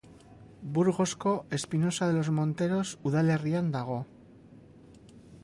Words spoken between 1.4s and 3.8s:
Espinosa de los Monteros udalerrian